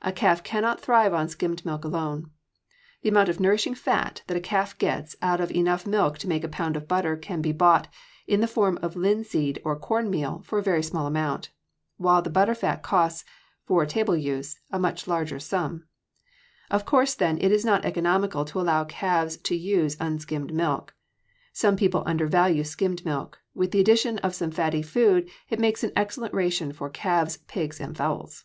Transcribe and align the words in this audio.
A 0.00 0.12
calf 0.12 0.44
cannot 0.44 0.80
thrive 0.80 1.12
on 1.12 1.28
skimmed 1.28 1.66
milk 1.66 1.84
alone. 1.84 2.30
The 3.02 3.08
amount 3.08 3.28
of 3.28 3.40
nourishing 3.40 3.74
fat 3.74 4.22
that 4.28 4.36
a 4.36 4.40
calf 4.40 4.78
gets 4.78 5.16
out 5.20 5.40
of 5.40 5.50
enough 5.50 5.84
milk 5.88 6.18
to 6.18 6.28
make 6.28 6.44
a 6.44 6.48
pound 6.48 6.76
of 6.76 6.86
butter 6.86 7.16
can 7.16 7.42
be 7.42 7.50
bought, 7.50 7.88
in 8.28 8.38
the 8.40 8.46
form 8.46 8.78
of 8.80 8.94
linseed 8.94 9.60
or 9.64 9.76
corn 9.76 10.08
meal, 10.08 10.40
for 10.44 10.60
a 10.60 10.62
very 10.62 10.84
small 10.84 11.04
amount, 11.04 11.50
while 11.96 12.22
the 12.22 12.30
butter 12.30 12.54
fat 12.54 12.84
costs, 12.84 13.24
for 13.64 13.84
table 13.86 14.16
use, 14.16 14.56
a 14.70 14.78
much 14.78 15.08
larger 15.08 15.40
sum. 15.40 15.88
Of 16.70 16.84
course, 16.84 17.14
then, 17.16 17.36
it 17.40 17.50
is 17.50 17.64
not 17.64 17.84
economical 17.84 18.44
to 18.44 18.60
allow 18.60 18.84
calves 18.84 19.36
to 19.38 19.56
use 19.56 19.96
unskimmed 19.98 20.52
milk. 20.54 20.94
Some 21.52 21.74
people 21.74 22.04
undervalue 22.06 22.62
skimmed 22.62 23.04
milk; 23.04 23.40
with 23.52 23.72
the 23.72 23.80
addition 23.80 24.18
of 24.18 24.32
some 24.36 24.52
fatty 24.52 24.82
food 24.82 25.28
it 25.50 25.58
makes 25.58 25.82
an 25.82 25.90
excellent 25.96 26.34
ration 26.34 26.72
for 26.72 26.88
calves, 26.88 27.38
pigs, 27.48 27.80
and 27.80 27.96
fowls. 27.96 28.44